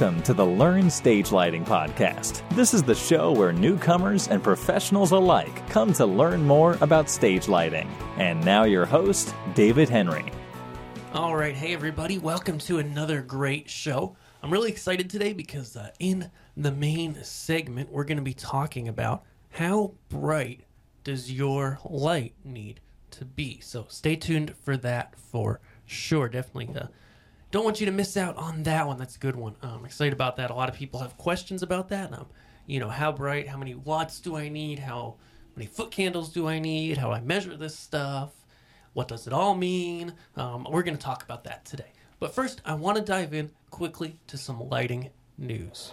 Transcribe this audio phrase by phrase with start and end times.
[0.00, 2.42] Welcome to the Learn Stage Lighting Podcast.
[2.56, 7.48] This is the show where newcomers and professionals alike come to learn more about stage
[7.48, 7.86] lighting.
[8.16, 10.24] And now, your host, David Henry.
[11.12, 14.16] All right, hey everybody, welcome to another great show.
[14.42, 18.88] I'm really excited today because uh, in the main segment, we're going to be talking
[18.88, 20.62] about how bright
[21.04, 22.80] does your light need
[23.10, 23.60] to be.
[23.60, 26.30] So stay tuned for that for sure.
[26.30, 26.86] Definitely uh,
[27.50, 28.98] don't want you to miss out on that one.
[28.98, 29.56] That's a good one.
[29.62, 30.50] I'm excited about that.
[30.50, 32.12] A lot of people have questions about that.
[32.12, 32.26] Um,
[32.66, 34.78] you know, how bright, how many watts do I need?
[34.78, 35.16] How
[35.56, 36.98] many foot candles do I need?
[36.98, 38.30] How do I measure this stuff?
[38.92, 40.14] What does it all mean?
[40.36, 41.92] Um, we're going to talk about that today.
[42.20, 45.92] But first, I want to dive in quickly to some lighting news.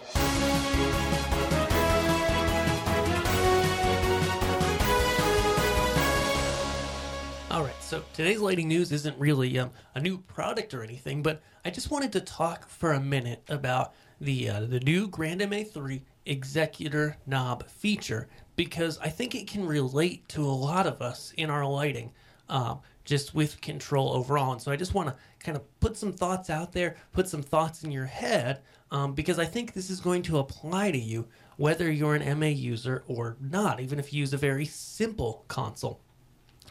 [7.58, 11.42] All right, so today's lighting news isn't really um, a new product or anything, but
[11.64, 16.00] I just wanted to talk for a minute about the uh, the new Grand MA3
[16.26, 21.50] Executor knob feature because I think it can relate to a lot of us in
[21.50, 22.12] our lighting,
[22.48, 24.52] um, just with control overall.
[24.52, 27.42] And so I just want to kind of put some thoughts out there, put some
[27.42, 28.60] thoughts in your head,
[28.92, 32.46] um, because I think this is going to apply to you whether you're an MA
[32.46, 35.98] user or not, even if you use a very simple console.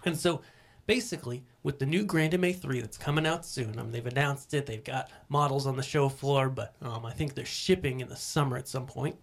[0.06, 0.42] And so
[0.88, 3.78] basically with the new Grand MA3 that's coming out soon.
[3.78, 4.66] Um, they've announced it.
[4.66, 8.16] They've got models on the show floor, but um, I think they're shipping in the
[8.16, 9.16] summer at some point.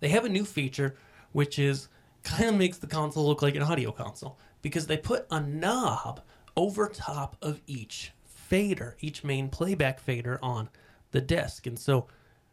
[0.00, 0.94] They have a new feature
[1.32, 1.88] which is
[2.22, 6.20] kind of makes the console look like an audio console because they put a knob
[6.56, 10.68] over top of each fader, each main playback fader on
[11.10, 11.66] the desk.
[11.66, 12.06] And so,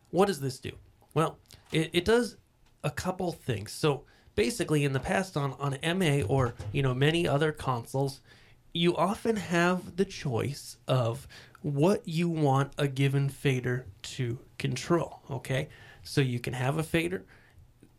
[0.09, 0.71] what does this do?
[1.13, 1.37] Well,
[1.71, 2.37] it, it does
[2.83, 3.71] a couple things.
[3.71, 8.21] So basically in the past on, on MA or you know many other consoles,
[8.73, 11.27] you often have the choice of
[11.61, 15.21] what you want a given fader to control.
[15.29, 15.69] Okay,
[16.03, 17.25] so you can have a fader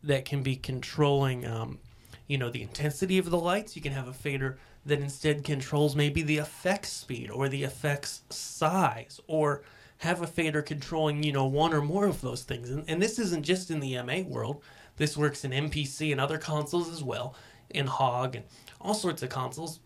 [0.03, 1.79] that can be controlling, um,
[2.27, 3.77] you know, the intensity of the lights.
[3.77, 8.23] You can have a fader that instead controls maybe the effects speed or the effects
[8.31, 9.63] size, or
[9.99, 12.71] have a fader controlling, you know, one or more of those things.
[12.71, 14.63] And, and this isn't just in the MA world.
[15.01, 17.35] This works in MPC and other consoles as well,
[17.71, 18.45] in Hog and
[18.83, 19.81] all sorts of consoles.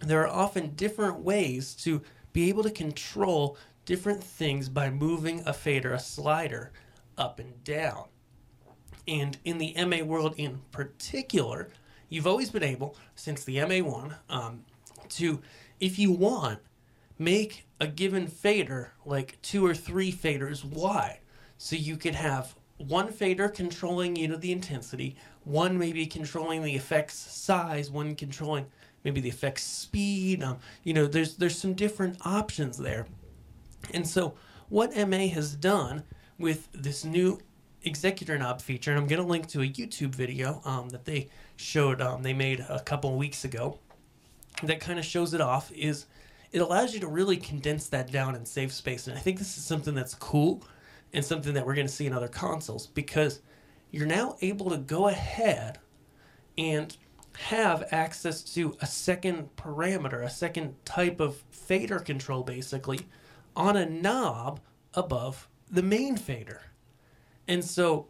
[0.00, 2.00] There are often different ways to
[2.32, 6.70] be able to control different things by moving a fader, a slider,
[7.18, 8.04] up and down.
[9.08, 11.68] And in the MA world in particular,
[12.08, 14.64] you've always been able, since the MA1, um,
[15.08, 15.42] to,
[15.80, 16.60] if you want,
[17.18, 21.18] make a given fader like two or three faders wide.
[21.58, 26.74] So you could have one fader controlling you know the intensity one maybe controlling the
[26.74, 28.66] effects size one controlling
[29.04, 33.06] maybe the effects speed um, you know there's there's some different options there.
[33.92, 34.34] And so
[34.68, 36.02] what ma has done
[36.38, 37.38] with this new
[37.82, 41.28] executor knob feature and i'm going to link to a youtube video um, that they
[41.54, 43.78] showed um, they made a couple weeks ago
[44.64, 46.06] that kind of shows it off is
[46.52, 49.06] it allows you to really condense that down and save space.
[49.06, 50.64] And i think this is something that's cool
[51.16, 53.40] and something that we're going to see in other consoles because
[53.90, 55.78] you're now able to go ahead
[56.58, 56.94] and
[57.38, 63.00] have access to a second parameter, a second type of fader control basically
[63.56, 64.60] on a knob
[64.92, 66.60] above the main fader.
[67.48, 68.08] And so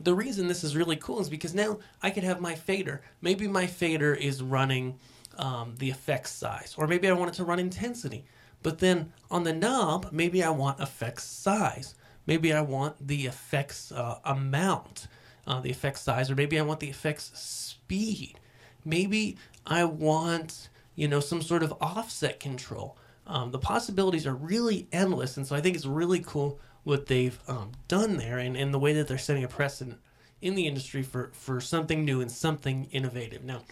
[0.00, 3.02] the reason this is really cool is because now I can have my fader.
[3.20, 4.98] Maybe my fader is running
[5.38, 8.24] um, the effects size, or maybe I want it to run intensity.
[8.64, 11.94] But then on the knob, maybe I want effects size.
[12.26, 15.06] Maybe I want the effects uh, amount,
[15.46, 18.38] uh, the effects size, or maybe I want the effects speed.
[18.84, 22.96] Maybe I want, you know, some sort of offset control.
[23.26, 27.38] Um, the possibilities are really endless, and so I think it's really cool what they've
[27.48, 29.98] um, done there and, and the way that they're setting a precedent
[30.40, 33.42] in the industry for, for something new and something innovative.
[33.42, 33.62] Now,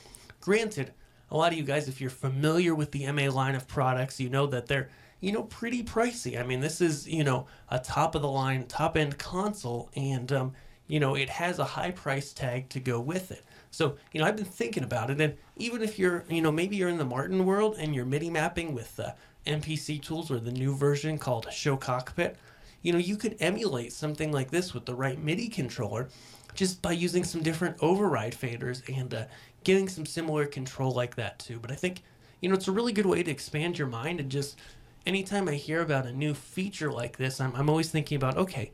[0.41, 0.93] granted,
[1.31, 4.29] a lot of you guys, if you're familiar with the MA line of products, you
[4.29, 4.89] know that they're
[5.25, 6.39] you know, pretty pricey.
[6.39, 10.31] I mean, this is, you know, a top of the line, top end console, and,
[10.31, 10.53] um,
[10.87, 13.43] you know, it has a high price tag to go with it.
[13.71, 16.77] So, you know, I've been thinking about it, and even if you're, you know, maybe
[16.77, 19.13] you're in the Martin world and you're MIDI mapping with uh,
[19.47, 22.37] MPC tools or the new version called Show Cockpit,
[22.83, 26.11] you know, you could emulate something like this with the right MIDI controller
[26.55, 29.25] just by using some different override faders and uh,
[29.65, 31.59] getting some similar control like that too.
[31.59, 32.03] But I think,
[32.43, 34.59] you know, it's a really good way to expand your mind and just
[35.07, 38.73] anytime I hear about a new feature like this, I'm, I'm always thinking about okay,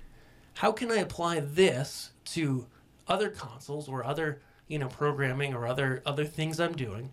[0.55, 2.67] how can I apply this to
[3.09, 7.12] other consoles or other you know programming or other other things I'm doing,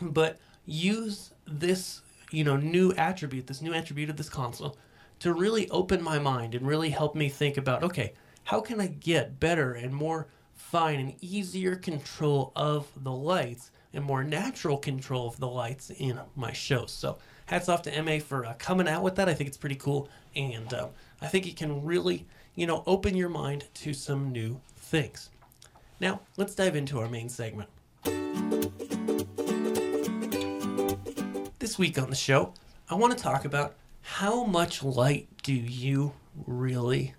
[0.00, 4.76] but use this you know new attribute, this new attribute of this console
[5.20, 8.86] to really open my mind and really help me think about okay, how can I
[8.86, 15.28] get better and more fine and easier control of the lights and more natural control
[15.28, 16.92] of the lights in my shows.
[16.92, 19.28] So hats off to MA for uh, coming out with that.
[19.28, 20.88] I think it's pretty cool, and uh,
[21.20, 25.30] I think it can really, you know, open your mind to some new things.
[26.00, 27.68] Now let's dive into our main segment.
[31.58, 32.54] This week on the show,
[32.88, 36.12] I want to talk about how much light do you
[36.46, 37.14] really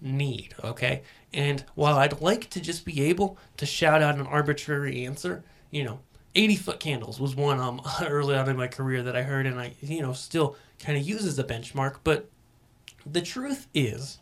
[0.00, 1.02] need, okay?
[1.32, 5.84] And while I'd like to just be able to shout out an arbitrary answer, you
[5.84, 6.00] know,
[6.34, 9.60] 80 foot candles was one um early on in my career that I heard and
[9.60, 12.28] I you know still kind of use as a benchmark, but
[13.06, 14.18] the truth is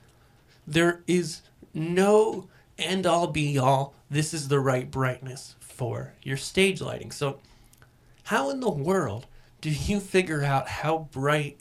[0.66, 1.42] there is
[1.74, 2.48] no
[2.78, 7.10] end all be all this is the right brightness for your stage lighting.
[7.10, 7.38] So
[8.24, 9.26] how in the world
[9.60, 11.60] do you figure out how bright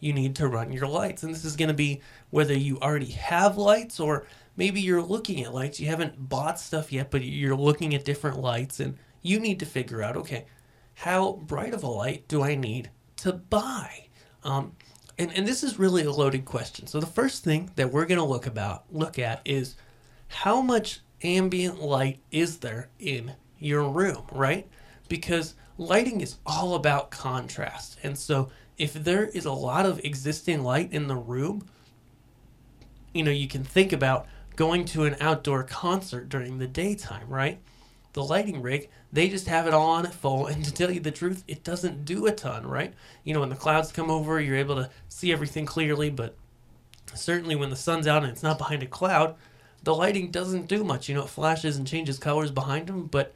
[0.00, 1.22] you need to run your lights?
[1.22, 2.00] And this is going to be
[2.30, 4.26] whether you already have lights or
[4.56, 5.78] maybe you're looking at lights.
[5.78, 9.66] You haven't bought stuff yet, but you're looking at different lights and you need to
[9.66, 10.46] figure out okay,
[10.94, 14.06] how bright of a light do I need to buy?
[14.44, 14.72] Um,
[15.18, 16.86] and, and this is really a loaded question.
[16.86, 19.76] So the first thing that we're going to look about look at is
[20.28, 24.68] how much ambient light is there in your room, right?
[25.08, 27.98] Because lighting is all about contrast.
[28.02, 31.68] And so if there is a lot of existing light in the room,
[33.12, 34.26] you know, you can think about
[34.56, 37.60] going to an outdoor concert during the daytime, right?
[38.12, 40.46] The lighting rig, they just have it on full.
[40.52, 42.92] And to tell you the truth, it doesn't do a ton, right?
[43.24, 46.36] You know, when the clouds come over, you're able to see everything clearly, but
[47.14, 49.36] certainly when the sun's out and it's not behind a cloud,
[49.82, 51.08] the lighting doesn't do much.
[51.08, 53.34] You know, it flashes and changes colors behind them, but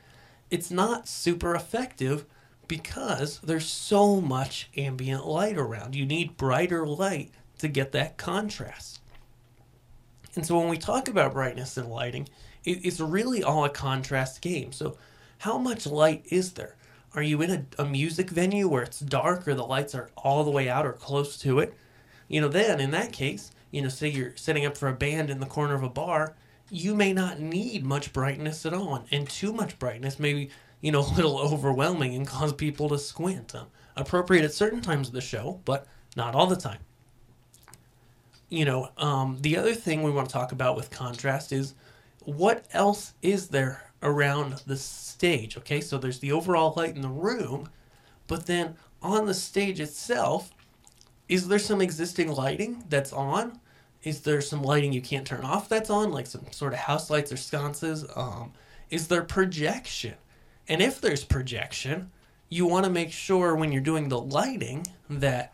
[0.51, 2.25] it's not super effective
[2.69, 5.95] because there's so much ambient light around.
[5.95, 9.01] You need brighter light to get that contrast.
[10.35, 12.29] And so when we talk about brightness and lighting,
[12.67, 14.73] it's really all a contrast game.
[14.73, 14.97] So,
[15.39, 16.77] how much light is there?
[17.15, 20.45] Are you in a, a music venue where it's dark or the lights are all
[20.45, 21.75] the way out or close to it?
[22.29, 25.31] You know, then in that case, you know, say you're setting up for a band
[25.31, 26.35] in the corner of a bar,
[26.71, 29.05] you may not need much brightness at all.
[29.11, 33.55] And too much brightness maybe you know, a little overwhelming and cause people to squint.
[33.55, 33.67] Um,
[33.97, 35.87] appropriate at certain times of the show, but
[36.17, 36.81] not all the time.
[38.49, 41.75] You know, um, the other thing we want to talk about with contrast is
[42.27, 45.57] what else is there around the stage?
[45.57, 47.69] Okay, so there's the overall light in the room,
[48.27, 50.51] but then on the stage itself,
[51.29, 53.61] is there some existing lighting that's on?
[54.03, 57.11] Is there some lighting you can't turn off that's on, like some sort of house
[57.11, 58.05] lights or sconces?
[58.15, 58.53] Um,
[58.91, 60.15] is there projection?
[60.69, 62.11] And if there's projection,
[62.49, 65.53] you want to make sure when you're doing the lighting that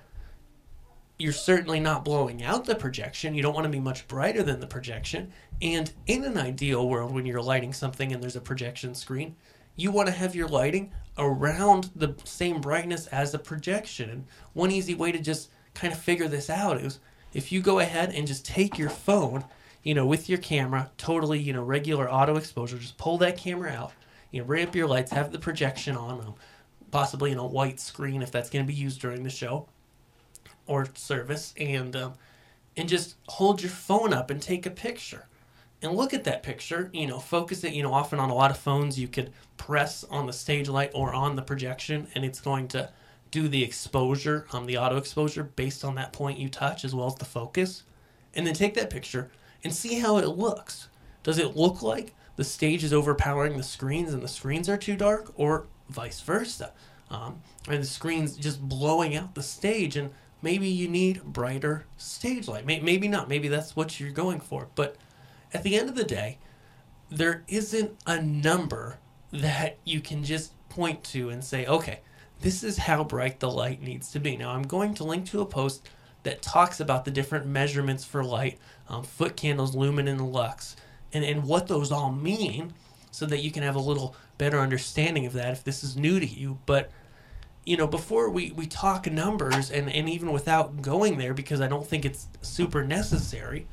[1.22, 3.32] you're certainly not blowing out the projection.
[3.32, 5.30] You don't want to be much brighter than the projection.
[5.60, 9.36] And in an ideal world, when you're lighting something and there's a projection screen,
[9.76, 14.10] you want to have your lighting around the same brightness as the projection.
[14.10, 16.98] And one easy way to just kind of figure this out is
[17.32, 19.44] if you go ahead and just take your phone,
[19.84, 23.70] you know, with your camera, totally, you know, regular auto exposure, just pull that camera
[23.70, 23.92] out
[24.32, 26.34] you know, ramp your lights, have the projection on, um,
[26.90, 29.68] possibly in a white screen if that's going to be used during the show
[30.66, 32.14] or service, and um,
[32.76, 35.26] and just hold your phone up and take a picture
[35.80, 36.90] and look at that picture.
[36.92, 37.72] You know, focus it.
[37.72, 40.90] You know, often on a lot of phones, you could press on the stage light
[40.94, 42.90] or on the projection, and it's going to
[43.30, 47.06] do the exposure, um, the auto exposure based on that point you touch as well
[47.06, 47.82] as the focus,
[48.34, 49.30] and then take that picture
[49.64, 50.88] and see how it looks.
[51.22, 54.96] Does it look like the stage is overpowering the screens and the screens are too
[54.96, 56.72] dark, or vice versa.
[57.10, 60.10] Um, and the screen's just blowing out the stage, and
[60.42, 62.66] maybe you need brighter stage light.
[62.66, 63.28] Maybe not.
[63.28, 64.68] Maybe that's what you're going for.
[64.74, 64.96] But
[65.54, 66.38] at the end of the day,
[67.10, 68.98] there isn't a number
[69.30, 72.00] that you can just point to and say, okay,
[72.40, 74.36] this is how bright the light needs to be.
[74.36, 75.88] Now, I'm going to link to a post
[76.24, 78.58] that talks about the different measurements for light
[78.88, 80.76] um, foot candles, lumen, and lux
[81.12, 82.72] and, and what those all mean
[83.10, 86.18] so that you can have a little better understanding of that if this is new
[86.18, 86.58] to you.
[86.66, 86.90] But
[87.64, 91.68] you know, before we, we talk numbers and, and even without going there because I
[91.68, 93.66] don't think it's super necessary,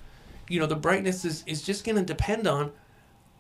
[0.47, 2.71] you know, the brightness is, is just gonna depend on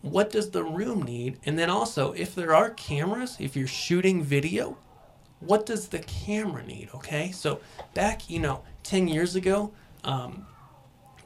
[0.01, 4.23] what does the room need and then also if there are cameras, if you're shooting
[4.23, 4.77] video,
[5.39, 7.31] what does the camera need, okay?
[7.31, 7.61] So
[7.93, 9.71] back, you know, ten years ago,
[10.03, 10.45] um,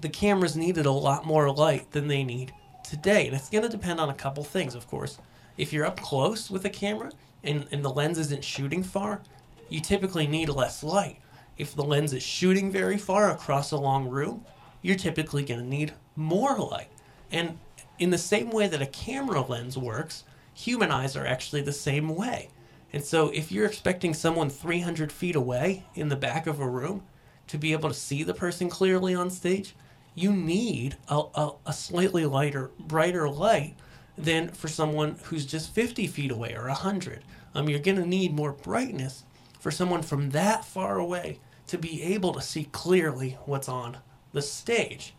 [0.01, 2.53] the cameras needed a lot more light than they need
[2.84, 3.27] today.
[3.27, 5.18] And it's going to depend on a couple things, of course.
[5.58, 7.12] If you're up close with a camera
[7.43, 9.21] and, and the lens isn't shooting far,
[9.69, 11.19] you typically need less light.
[11.55, 14.43] if the lens is shooting very far across a long room,
[14.81, 16.89] you're typically going to need more light.
[17.31, 17.59] And
[18.00, 20.23] in the same way that a camera lens works,
[20.53, 22.50] human eyes are actually the same way.
[22.91, 27.03] And so if you're expecting someone 300 feet away in the back of a room
[27.47, 29.75] to be able to see the person clearly on stage,
[30.15, 33.75] you need a, a, a slightly lighter, brighter light
[34.17, 37.24] than for someone who's just 50 feet away or 100.
[37.55, 39.24] Um, you're going to need more brightness
[39.60, 43.98] for someone from that far away to be able to see clearly what's on
[44.34, 45.13] the stage.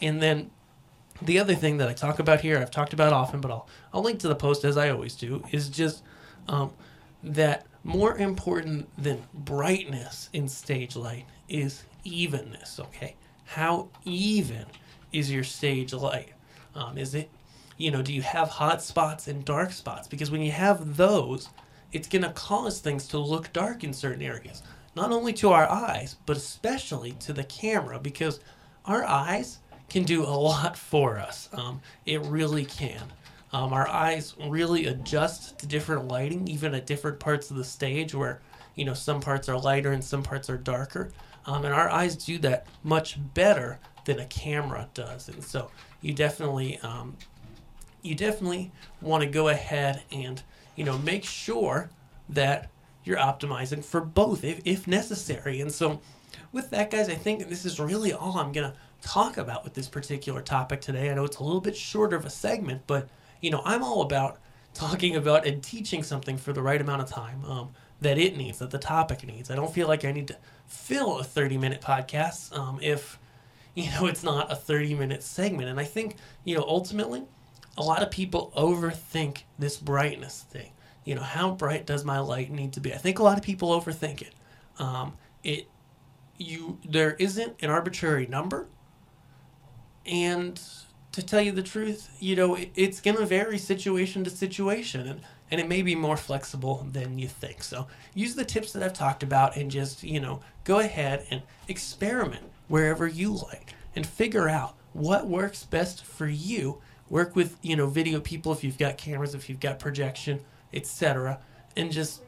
[0.00, 0.50] And then
[1.22, 4.02] the other thing that I talk about here, I've talked about often, but I'll, I'll
[4.02, 6.02] link to the post as I always do, is just
[6.48, 6.72] um,
[7.22, 13.14] that more important than brightness in stage light is evenness, okay?
[13.44, 14.66] How even
[15.12, 16.32] is your stage light?
[16.74, 17.30] Um, is it,
[17.76, 20.08] you know, do you have hot spots and dark spots?
[20.08, 21.48] Because when you have those,
[21.92, 24.62] it's going to cause things to look dark in certain areas.
[24.94, 28.40] Not only to our eyes, but especially to the camera, because
[28.86, 31.48] our eyes can do a lot for us.
[31.52, 33.02] Um, it really can.
[33.52, 38.14] Um, our eyes really adjust to different lighting, even at different parts of the stage
[38.14, 38.40] where,
[38.74, 41.10] you know, some parts are lighter and some parts are darker.
[41.46, 45.28] Um, and our eyes do that much better than a camera does.
[45.28, 47.16] And so you definitely, um,
[48.06, 50.42] you definitely want to go ahead and,
[50.76, 51.90] you know, make sure
[52.28, 52.70] that
[53.04, 55.60] you're optimizing for both if, if necessary.
[55.60, 56.00] And so
[56.52, 59.74] with that, guys, I think this is really all I'm going to talk about with
[59.74, 61.10] this particular topic today.
[61.10, 63.08] I know it's a little bit shorter of a segment, but
[63.40, 64.38] you know, I'm all about
[64.74, 67.70] talking about and teaching something for the right amount of time um,
[68.00, 69.50] that it needs, that the topic needs.
[69.50, 70.36] I don't feel like I need to
[70.66, 73.18] fill a 30 minute podcast um, if,
[73.74, 75.68] you know, it's not a 30 minute segment.
[75.68, 77.24] And I think, you know, ultimately,
[77.78, 80.70] a lot of people overthink this brightness thing.
[81.04, 82.92] You know, how bright does my light need to be?
[82.92, 84.34] I think a lot of people overthink it.
[84.78, 85.14] Um,
[85.44, 85.68] it,
[86.38, 88.66] you, there isn't an arbitrary number,
[90.04, 90.60] and
[91.12, 95.08] to tell you the truth, you know, it, it's going to vary situation to situation
[95.08, 97.62] and, and it may be more flexible than you think.
[97.62, 101.40] So use the tips that I've talked about and just, you know, go ahead and
[101.68, 106.82] experiment wherever you like and figure out what works best for you.
[107.08, 110.40] Work with, you know, video people if you've got cameras, if you've got projection,
[110.74, 111.38] etc.
[111.76, 112.22] And just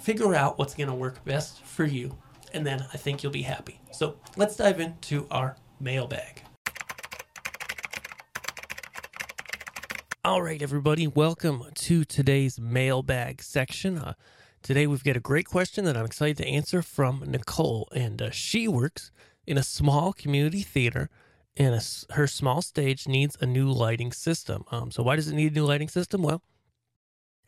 [0.00, 2.16] figure out what's going to work best for you.
[2.54, 3.80] And then I think you'll be happy.
[3.92, 6.42] So let's dive into our mailbag.
[10.24, 13.98] All right, everybody, welcome to today's mailbag section.
[13.98, 14.14] Uh,
[14.62, 18.30] today we've got a great question that I'm excited to answer from Nicole, and uh,
[18.30, 19.10] she works
[19.46, 21.10] in a small community theater,
[21.56, 24.64] and a, her small stage needs a new lighting system.
[24.70, 26.22] Um, so, why does it need a new lighting system?
[26.22, 26.42] Well,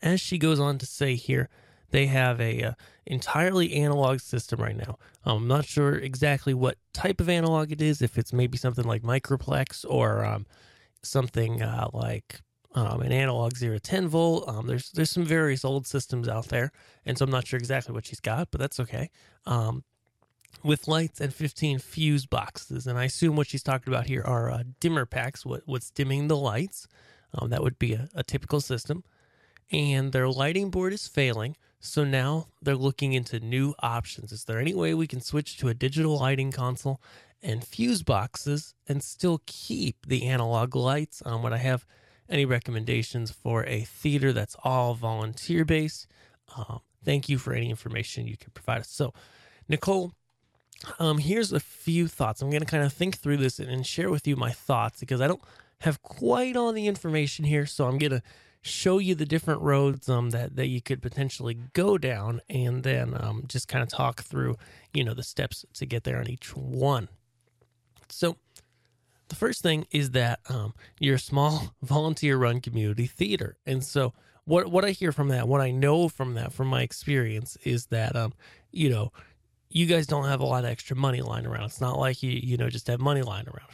[0.01, 1.49] as she goes on to say here,
[1.91, 2.71] they have a uh,
[3.05, 4.97] entirely analog system right now.
[5.25, 8.01] Um, I'm not sure exactly what type of analog it is.
[8.01, 10.45] If it's maybe something like microplex or um,
[11.03, 12.41] something uh, like
[12.75, 14.47] um, an analog zero ten volt.
[14.47, 16.71] Um, there's there's some various old systems out there,
[17.05, 19.09] and so I'm not sure exactly what she's got, but that's okay.
[19.45, 19.83] Um,
[20.63, 24.51] with lights and 15 fuse boxes, and I assume what she's talking about here are
[24.51, 25.45] uh, dimmer packs.
[25.45, 26.87] What what's dimming the lights?
[27.33, 29.03] Um, that would be a, a typical system,
[29.71, 31.55] and their lighting board is failing.
[31.79, 34.31] So now they're looking into new options.
[34.31, 36.99] Is there any way we can switch to a digital lighting console
[37.41, 41.21] and fuse boxes and still keep the analog lights?
[41.25, 41.85] Um, what I have
[42.29, 46.07] any recommendations for a theater that's all volunteer based,
[46.55, 48.89] um, thank you for any information you can provide us.
[48.89, 49.13] So,
[49.69, 50.13] Nicole,
[50.99, 52.41] um, here's a few thoughts.
[52.41, 54.99] I'm going to kind of think through this and, and share with you my thoughts
[54.99, 55.41] because I don't
[55.81, 57.65] have quite all the information here.
[57.65, 58.23] So, I'm going to
[58.61, 63.13] show you the different roads um, that, that you could potentially go down and then
[63.17, 64.57] um, just kind of talk through,
[64.93, 67.07] you know, the steps to get there on each one.
[68.09, 68.37] So,
[69.29, 73.57] the first thing is that um, you're a small volunteer run community theater.
[73.65, 74.13] And so
[74.45, 77.87] what what I hear from that, what I know from that, from my experience, is
[77.87, 78.33] that um,
[78.71, 79.11] you know,
[79.77, 81.65] you guys don't have a lot of extra money lying around.
[81.65, 83.71] It's not like you, you know, just have money lying around.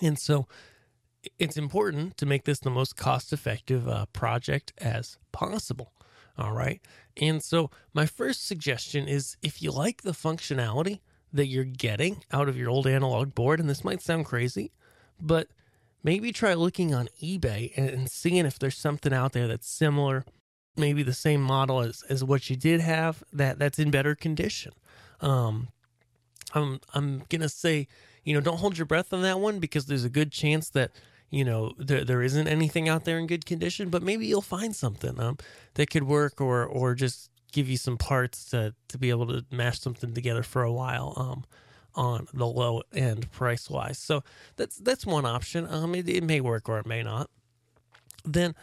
[0.00, 0.46] And so
[1.38, 5.92] it's important to make this the most cost effective uh, project as possible.
[6.38, 6.80] All right.
[7.20, 11.00] And so my first suggestion is if you like the functionality
[11.32, 13.60] that you're getting out of your old analog board.
[13.60, 14.72] And this might sound crazy,
[15.20, 15.48] but
[16.02, 20.24] maybe try looking on eBay and, seeing if there's something out there that's similar,
[20.76, 24.72] maybe the same model as, as what you did have that that's in better condition.
[25.20, 25.68] Um,
[26.54, 27.88] I'm I'm gonna say,
[28.24, 30.90] you know, don't hold your breath on that one because there's a good chance that
[31.30, 34.74] you know there there isn't anything out there in good condition, but maybe you'll find
[34.74, 35.38] something um,
[35.74, 39.44] that could work or or just give you some parts to to be able to
[39.50, 41.14] mash something together for a while.
[41.16, 41.44] Um,
[41.94, 44.22] on the low end price wise, so
[44.56, 45.66] that's that's one option.
[45.68, 47.28] Um, it, it may work or it may not.
[48.24, 48.54] Then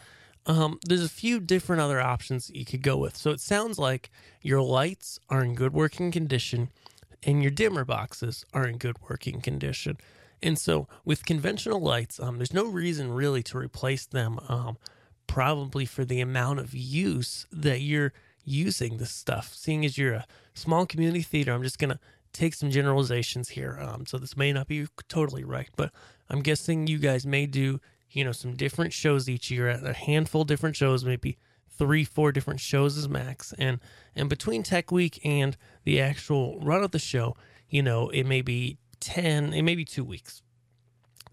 [0.46, 3.16] um, there's a few different other options you could go with.
[3.16, 4.10] So it sounds like
[4.42, 6.70] your lights are in good working condition
[7.22, 9.98] and your dimmer boxes are in good working condition.
[10.42, 14.76] And so with conventional lights, um, there's no reason really to replace them, um,
[15.26, 18.12] probably for the amount of use that you're
[18.44, 19.54] using this stuff.
[19.54, 21.98] Seeing as you're a small community theater, I'm just going to
[22.32, 23.78] take some generalizations here.
[23.80, 25.90] Um, so this may not be totally right, but
[26.28, 27.80] I'm guessing you guys may do
[28.16, 31.36] you know, some different shows each year, a handful different shows, maybe
[31.68, 33.52] three, four different shows is max.
[33.58, 33.78] And
[34.14, 35.54] and between Tech Week and
[35.84, 37.36] the actual run of the show,
[37.68, 40.40] you know, it may be ten, it may be two weeks,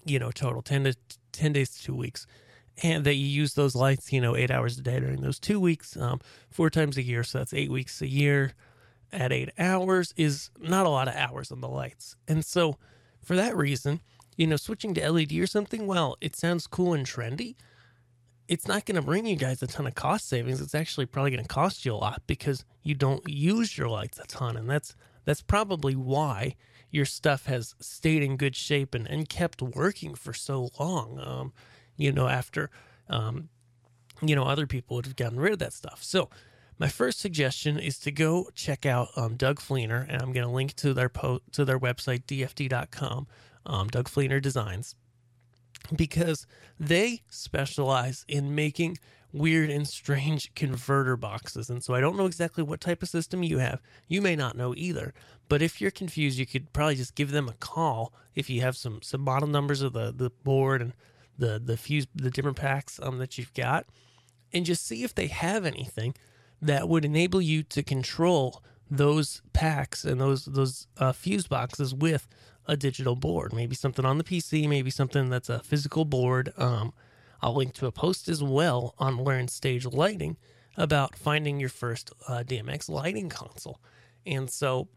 [0.03, 0.93] you know, total ten to
[1.31, 2.27] ten days to two weeks.
[2.81, 5.61] And that you use those lights, you know, eight hours a day during those two
[5.61, 7.23] weeks, um, four times a year.
[7.23, 8.55] So that's eight weeks a year
[9.13, 12.17] at eight hours is not a lot of hours on the lights.
[12.27, 12.77] And so
[13.23, 14.01] for that reason,
[14.37, 17.55] you know, switching to LED or something, well, it sounds cool and trendy.
[18.47, 20.61] It's not going to bring you guys a ton of cost savings.
[20.61, 24.19] It's actually probably going to cost you a lot because you don't use your lights
[24.19, 24.57] a ton.
[24.57, 26.55] And that's that's probably why
[26.91, 31.19] your stuff has stayed in good shape and, and kept working for so long.
[31.19, 31.53] Um,
[31.95, 32.69] you know, after
[33.09, 33.49] um,
[34.21, 36.03] you know, other people would have gotten rid of that stuff.
[36.03, 36.29] So
[36.79, 40.51] my first suggestion is to go check out um, Doug Fleenor, and I'm going to
[40.51, 43.27] link to their po- to their website dfd.com
[43.65, 44.95] um, Doug Fleenor Designs,
[45.95, 46.47] because
[46.79, 48.97] they specialize in making
[49.33, 51.69] weird and strange converter boxes.
[51.69, 53.81] And so I don't know exactly what type of system you have.
[54.07, 55.13] You may not know either.
[55.49, 58.77] But if you're confused, you could probably just give them a call if you have
[58.77, 60.93] some some model numbers of the the board and
[61.37, 63.85] the the fuse the different packs um that you've got,
[64.53, 66.15] and just see if they have anything
[66.61, 72.27] that would enable you to control those packs and those those uh, fuse boxes with
[72.67, 76.53] a digital board, maybe something on the PC, maybe something that's a physical board.
[76.57, 76.93] Um,
[77.41, 80.37] I'll link to a post as well on Learn Stage Lighting
[80.77, 83.79] about finding your first uh, DMX lighting console.
[84.25, 84.87] And so,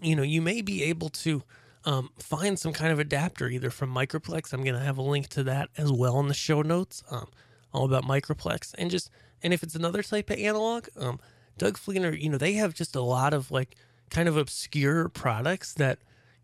[0.00, 1.42] you know, you may be able to
[1.84, 4.52] um, find some kind of adapter either from Microplex.
[4.52, 7.28] I'm going to have a link to that as well in the show notes, um,
[7.72, 8.74] all about Microplex.
[8.78, 9.10] And just,
[9.42, 11.20] and if it's another type of analog, um,
[11.58, 13.76] Doug Fleenor, you know, they have just a lot of like
[14.10, 15.98] kind of obscure products that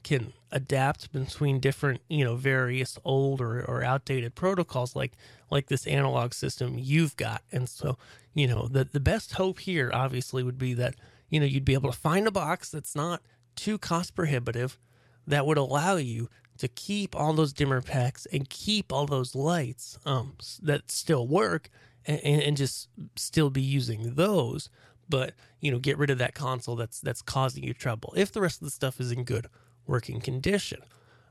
[0.05, 5.13] can adapt between different you know various old or, or outdated protocols like
[5.51, 7.43] like this analog system you've got.
[7.51, 7.99] And so
[8.35, 10.95] you know the the best hope here obviously would be that
[11.29, 13.23] you know you'd be able to find a box that's not
[13.57, 14.79] too cost prohibitive
[15.27, 19.99] that would allow you to keep all those dimmer packs and keep all those lights
[20.07, 21.69] um, that still work
[22.07, 24.69] and, and just still be using those
[25.09, 28.13] but you know get rid of that console that's that's causing you trouble.
[28.17, 29.49] If the rest of the stuff is in good
[29.87, 30.81] working condition.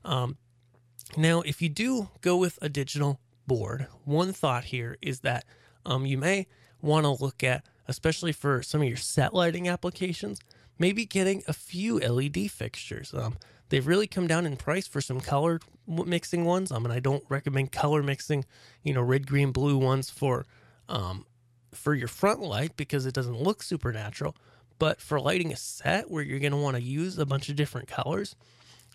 [0.06, 0.38] Um,
[1.18, 5.46] now, if you do go with a digital board, one thought here is that
[5.86, 6.48] um, you may
[6.82, 10.40] want to look at, especially for some of your set lighting applications,
[10.80, 13.14] maybe getting a few LED fixtures.
[13.14, 13.38] Um,
[13.70, 16.72] they've really come down in price for some color mixing ones.
[16.72, 18.46] I mean, I don't recommend color mixing,
[18.84, 20.46] you know, red, green, blue ones for
[20.90, 21.26] um,
[21.74, 24.36] for your front light because it doesn't look supernatural.
[24.80, 27.56] But for lighting a set where you're going to want to use a bunch of
[27.56, 28.36] different colors,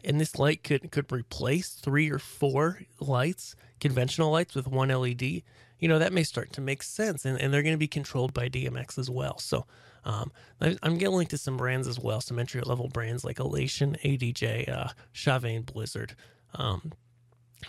[0.05, 5.43] and this light could could replace three or four lights, conventional lights with one LED,
[5.79, 7.25] you know, that may start to make sense.
[7.25, 9.39] And, and they're going to be controlled by DMX as well.
[9.39, 9.67] So
[10.05, 13.39] um, I'm going to link to some brands as well, some entry level brands like
[13.39, 16.17] Elation, ADJ, uh, Blizzard.
[16.55, 16.93] Um,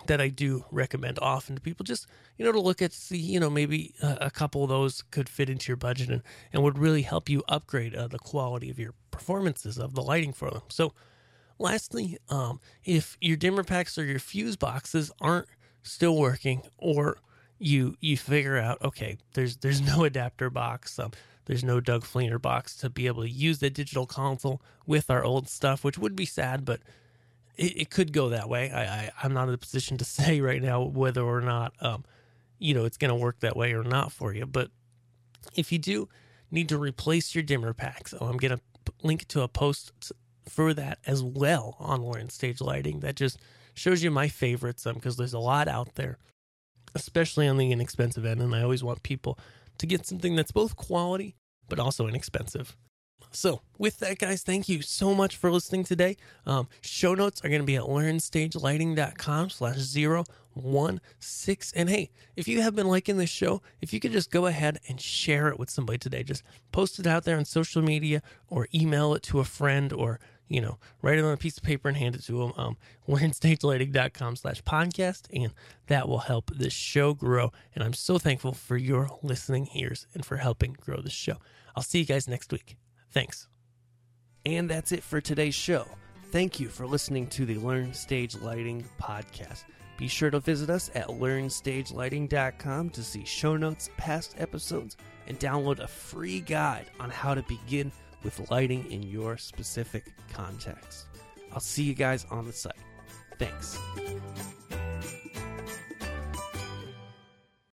[0.05, 3.39] that I do recommend often to people just, you know, to look at, see, you
[3.39, 6.21] know, maybe a, couple of those could fit into your budget and,
[6.53, 10.33] and would really help you upgrade uh, the quality of your performances of the lighting
[10.33, 10.61] for them.
[10.69, 10.93] So,
[11.57, 15.47] lastly, um, if your dimmer packs or your fuse boxes aren't
[15.81, 17.17] still working or
[17.57, 21.11] you you figure out okay there's there's no adapter box um,
[21.45, 25.23] there's no Doug Fleenor box to be able to use the digital console with our
[25.23, 26.79] old stuff which would be sad but
[27.55, 28.71] it, it could go that way.
[28.71, 32.05] I, I am not in a position to say right now whether or not um,
[32.57, 34.45] you know it's going to work that way or not for you.
[34.45, 34.71] But
[35.55, 36.09] if you do
[36.51, 38.61] need to replace your dimmer packs, oh, I'm going to
[39.03, 39.91] link to a post
[40.47, 43.39] for that as well on Learn Stage Lighting that just
[43.75, 46.17] shows you my favorites because um, there's a lot out there,
[46.95, 49.37] especially on the inexpensive end, and I always want people
[49.77, 51.35] to get something that's both quality
[51.69, 52.75] but also inexpensive.
[53.31, 56.17] So, with that, guys, thank you so much for listening today.
[56.45, 61.71] Um, show notes are going to be at learnstagelighting.com slash zero one six.
[61.73, 64.79] And hey, if you have been liking this show, if you could just go ahead
[64.87, 68.67] and share it with somebody today, just post it out there on social media or
[68.73, 71.87] email it to a friend or you know, write it on a piece of paper
[71.87, 72.53] and hand it to them.
[72.57, 75.53] Um, learnstagelighting.com slash podcast, and
[75.87, 77.51] that will help this show grow.
[77.75, 81.37] And I'm so thankful for your listening ears and for helping grow this show.
[81.75, 82.77] I'll see you guys next week.
[83.11, 83.47] Thanks.
[84.45, 85.85] And that's it for today's show.
[86.31, 89.63] Thank you for listening to the Learn Stage Lighting podcast.
[89.97, 94.95] Be sure to visit us at learnstagelighting.com to see show notes, past episodes,
[95.27, 97.91] and download a free guide on how to begin
[98.23, 101.07] with lighting in your specific context.
[101.51, 102.73] I'll see you guys on the site.
[103.37, 103.77] Thanks.